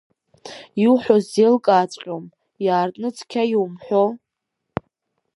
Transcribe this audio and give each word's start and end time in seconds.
Иуҳәо 0.83 1.17
сзеилкааҵәҟьом, 1.23 2.25
иаартны 2.65 3.09
цқьа 3.17 3.43
иумҳәо! 3.51 4.03